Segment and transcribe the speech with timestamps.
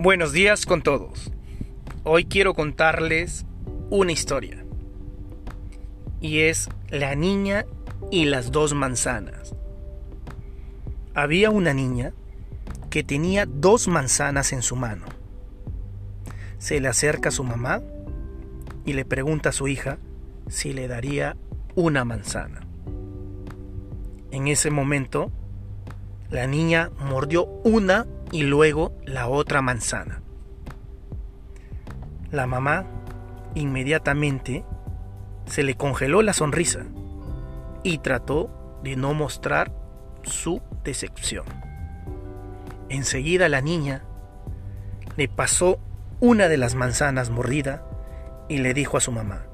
[0.00, 1.32] Buenos días con todos.
[2.04, 3.44] Hoy quiero contarles
[3.90, 4.64] una historia.
[6.20, 7.66] Y es La niña
[8.12, 9.56] y las dos manzanas.
[11.14, 12.12] Había una niña
[12.90, 15.04] que tenía dos manzanas en su mano.
[16.58, 17.82] Se le acerca a su mamá
[18.84, 19.98] y le pregunta a su hija
[20.46, 21.36] si le daría
[21.74, 22.60] una manzana.
[24.30, 25.32] En ese momento,
[26.30, 30.22] la niña mordió una y luego la otra manzana.
[32.30, 32.84] La mamá
[33.54, 34.64] inmediatamente
[35.46, 36.80] se le congeló la sonrisa
[37.82, 39.72] y trató de no mostrar
[40.22, 41.46] su decepción.
[42.90, 44.04] Enseguida la niña
[45.16, 45.78] le pasó
[46.20, 47.84] una de las manzanas mordida
[48.48, 49.44] y le dijo a su mamá,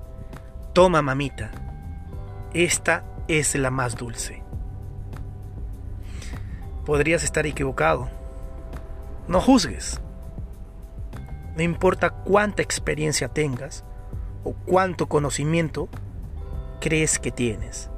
[0.73, 1.53] Toma mamita,
[2.53, 4.43] esta es la más dulce.
[6.85, 8.11] Podrías estar equivocado
[9.29, 10.01] no juzgues.
[11.57, 13.85] No importa cuánta experiencia tengas
[14.43, 15.89] o cuánto conocimiento
[16.81, 17.91] crees que tienes.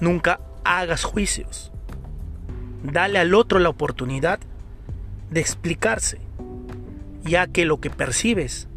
[0.00, 1.72] Nunca hagas juicios.
[2.82, 4.40] Dale al otro la oportunidad
[5.30, 6.18] de explicarse,
[7.22, 8.68] ya que lo que percibes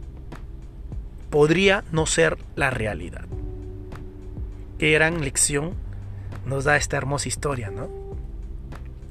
[1.29, 3.25] podría no ser la realidad.
[4.77, 5.73] Qué gran lección
[6.45, 7.89] nos da esta hermosa historia, ¿no?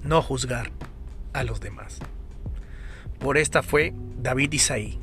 [0.04, 0.70] No juzgar
[1.32, 1.98] a los demás.
[3.22, 4.98] Por esta fue David Isaí.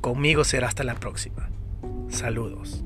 [0.00, 1.48] Conmigo será hasta la próxima.
[2.08, 2.84] Saludos.